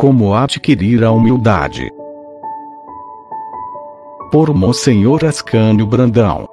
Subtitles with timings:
[0.00, 1.92] Como adquirir a humildade?
[4.32, 6.48] Por Monsenhor Ascânio Brandão.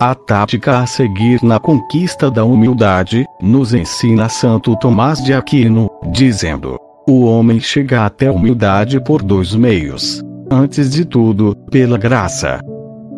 [0.00, 6.76] A tática a seguir na conquista da humildade, nos ensina Santo Tomás de Aquino, dizendo:
[7.06, 10.20] O homem chega até a humildade por dois meios.
[10.50, 12.58] Antes de tudo, pela graça.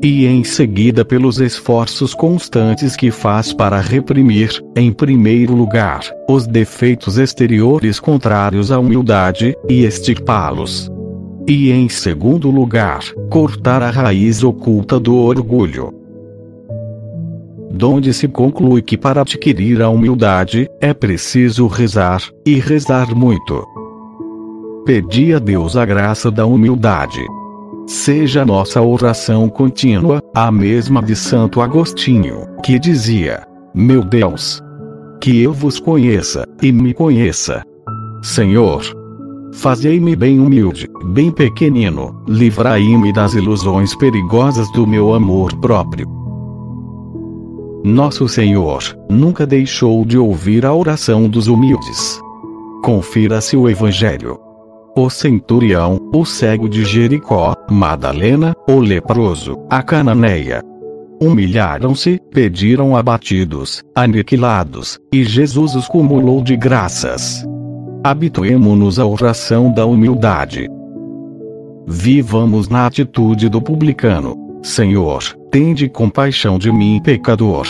[0.03, 7.19] E em seguida pelos esforços constantes que faz para reprimir, em primeiro lugar, os defeitos
[7.19, 10.91] exteriores contrários à humildade, e extirpá-los.
[11.49, 13.01] E em segundo lugar,
[13.31, 16.07] cortar a raiz oculta do orgulho
[17.77, 23.65] donde se conclui que para adquirir a humildade, é preciso rezar, e rezar muito.
[24.85, 27.21] Pedi a Deus a graça da humildade.
[27.87, 34.61] Seja nossa oração contínua, a mesma de Santo Agostinho, que dizia: Meu Deus,
[35.21, 37.63] que eu vos conheça, e me conheça.
[38.23, 38.83] Senhor,
[39.55, 46.09] fazei-me bem humilde, bem pequenino, livrai-me das ilusões perigosas do meu amor próprio.
[47.85, 52.21] Nosso Senhor nunca deixou de ouvir a oração dos humildes.
[52.83, 54.46] Confira-se o Evangelho.
[54.99, 60.63] O centurião, o cego de Jericó, Madalena, o leproso, a cananeia.
[61.21, 67.47] Humilharam-se, pediram abatidos, aniquilados, e Jesus os cumulou de graças.
[68.03, 70.67] Habituemo-nos à oração da humildade.
[71.87, 74.35] Vivamos na atitude do publicano.
[74.63, 77.67] Senhor, tende compaixão de mim, pecador.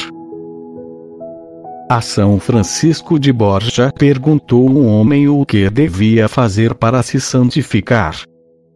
[1.89, 8.23] A São Francisco de Borja perguntou um homem o que devia fazer para se santificar.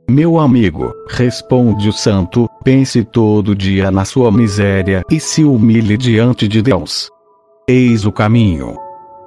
[0.08, 6.46] Meu amigo, responde o santo, pense todo dia na sua miséria e se humilhe diante
[6.46, 7.08] de Deus.
[7.68, 8.76] Eis o caminho.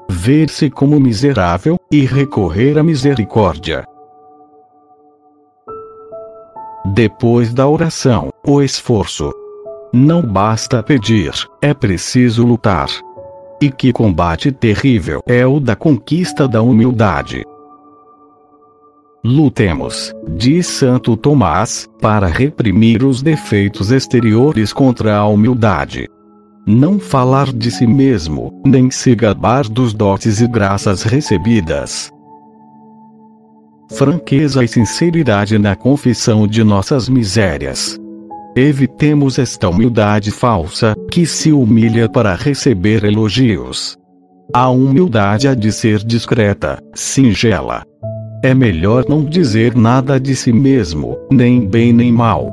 [0.09, 3.83] Ver-se como miserável e recorrer à misericórdia.
[6.85, 9.29] Depois da oração, o esforço.
[9.93, 12.87] Não basta pedir, é preciso lutar.
[13.63, 17.45] E que combate terrível é o da conquista da humildade.
[19.23, 26.09] Lutemos, diz Santo Tomás, para reprimir os defeitos exteriores contra a humildade.
[26.67, 32.11] Não falar de si mesmo, nem se gabar dos dotes e graças recebidas,
[33.91, 37.97] franqueza e sinceridade na confissão de nossas misérias.
[38.55, 43.97] Evitemos esta humildade falsa, que se humilha para receber elogios.
[44.53, 47.83] A humildade há de ser discreta, singela.
[48.43, 52.51] É melhor não dizer nada de si mesmo, nem bem nem mal.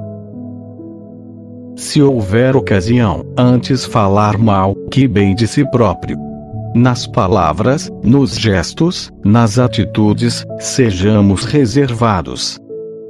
[1.77, 6.31] Se houver ocasião, antes falar mal, que bem de si próprio
[6.75, 12.61] nas palavras, nos gestos, nas atitudes, sejamos reservados.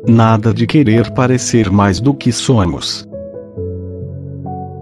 [0.09, 3.06] Nada de querer parecer mais do que somos.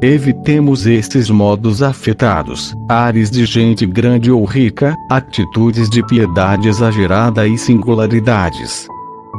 [0.00, 7.58] Evitemos estes modos afetados, ares de gente grande ou rica, atitudes de piedade exagerada e
[7.58, 8.86] singularidades.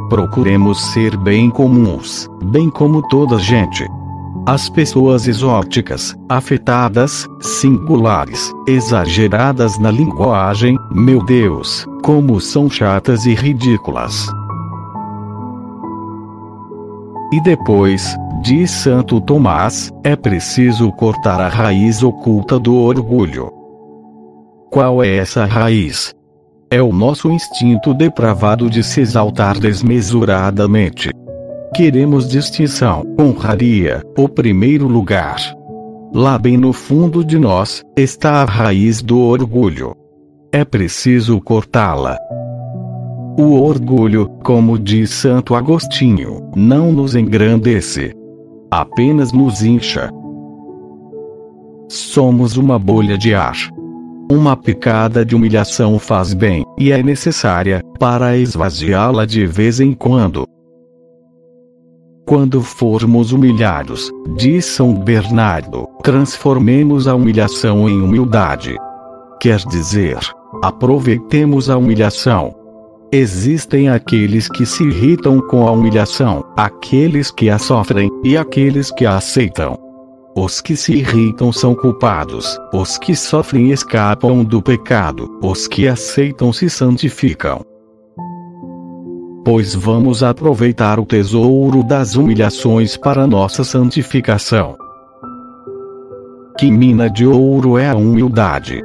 [0.09, 3.88] Procuremos ser bem comuns, bem como toda gente.
[4.45, 14.28] As pessoas exóticas, afetadas, singulares, exageradas na linguagem, meu Deus, como são chatas e ridículas.
[17.31, 23.51] E depois, diz Santo Tomás, é preciso cortar a raiz oculta do orgulho.
[24.72, 26.13] Qual é essa raiz?
[26.72, 31.09] É o nosso instinto depravado de se exaltar desmesuradamente.
[31.75, 35.38] Queremos distinção, honraria, o primeiro lugar.
[36.12, 39.95] Lá bem no fundo de nós, está a raiz do orgulho.
[40.51, 42.18] É preciso cortá-la.
[43.39, 48.13] O orgulho, como diz Santo Agostinho, não nos engrandece.
[48.69, 50.09] Apenas nos incha.
[51.88, 53.56] Somos uma bolha de ar.
[54.30, 60.45] Uma picada de humilhação faz bem, e é necessária, para esvaziá-la de vez em quando.
[62.27, 68.75] Quando formos humilhados, diz São Bernardo, transformemos a humilhação em humildade.
[69.39, 70.18] Quer dizer,
[70.62, 72.58] aproveitemos a humilhação.
[73.11, 79.06] Existem aqueles que se irritam com a humilhação, aqueles que a sofrem, e aqueles que
[79.06, 79.77] a aceitam.
[80.35, 86.53] Os que se irritam são culpados, os que sofrem escapam do pecado, os que aceitam
[86.53, 87.65] se santificam
[89.51, 94.77] pois vamos aproveitar o tesouro das humilhações para nossa santificação.
[96.55, 98.83] Que mina de ouro é a humildade.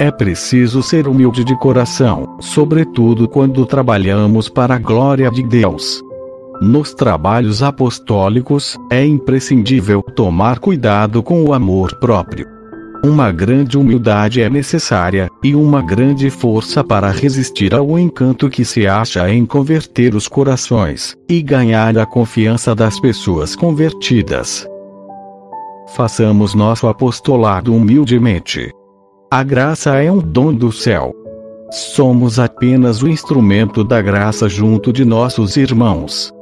[0.00, 6.00] É preciso ser humilde de coração, sobretudo quando trabalhamos para a glória de Deus.
[6.62, 12.46] Nos trabalhos apostólicos, é imprescindível tomar cuidado com o amor próprio.
[13.04, 18.86] Uma grande humildade é necessária, e uma grande força para resistir ao encanto que se
[18.86, 24.64] acha em converter os corações, e ganhar a confiança das pessoas convertidas.
[25.88, 28.70] Façamos nosso apostolado humildemente,
[29.30, 31.14] a graça é um dom do céu.
[31.70, 36.32] Somos apenas o instrumento da graça junto de nossos irmãos.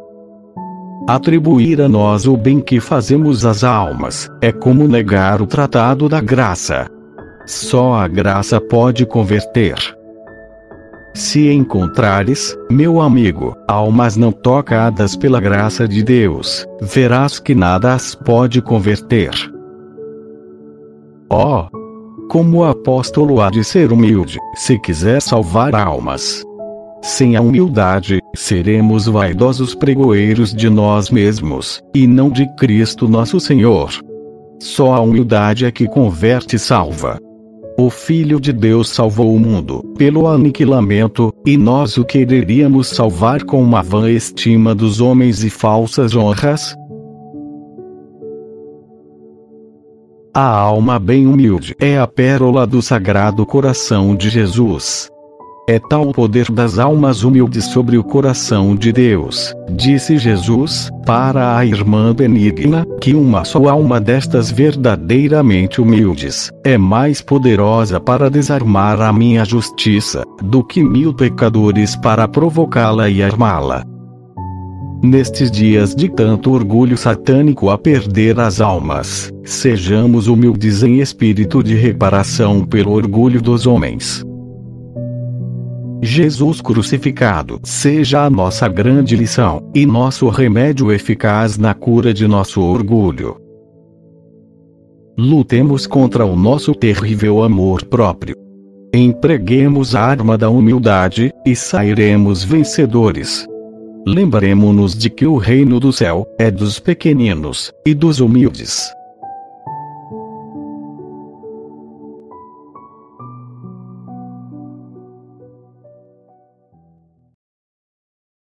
[1.09, 6.21] Atribuir a nós o bem que fazemos às almas é como negar o tratado da
[6.21, 6.87] graça.
[7.45, 9.77] Só a graça pode converter.
[11.13, 18.15] Se encontrares, meu amigo, almas não tocadas pela graça de Deus, verás que nada as
[18.15, 19.31] pode converter.
[21.31, 21.67] Oh,
[22.29, 26.43] como o apóstolo há de ser humilde, se quiser salvar almas.
[27.03, 33.91] Sem a humildade, seremos vaidosos pregoeiros de nós mesmos, e não de Cristo nosso Senhor.
[34.61, 37.19] Só a humildade é que converte e salva.
[37.79, 43.63] O Filho de Deus salvou o mundo, pelo aniquilamento, e nós o quereríamos salvar com
[43.63, 46.75] uma vã estima dos homens e falsas honras?
[50.39, 55.09] A alma bem humilde é a pérola do sagrado coração de Jesus.
[55.67, 61.57] É tal o poder das almas humildes sobre o coração de Deus, disse Jesus, para
[61.57, 69.01] a irmã benigna, que uma só alma destas verdadeiramente humildes é mais poderosa para desarmar
[69.01, 73.96] a minha justiça do que mil pecadores para provocá-la e armá-la.
[75.07, 81.77] Nestes dias de tanto orgulho satânico a perder as almas, sejamos humildes em espírito de
[81.77, 84.25] reparação pelo orgulho dos homens.
[86.03, 92.61] Jesus crucificado seja a nossa grande lição, e nosso remédio eficaz na cura de nosso
[92.61, 93.37] orgulho.
[95.17, 98.35] Lutemos contra o nosso terrível amor próprio.
[98.93, 103.47] Empreguemos a arma da humildade, e sairemos vencedores.
[104.09, 108.89] Lembremos-nos de que o reino do céu é dos pequeninos e dos humildes.